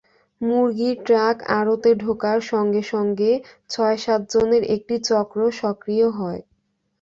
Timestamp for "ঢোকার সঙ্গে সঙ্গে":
2.03-3.31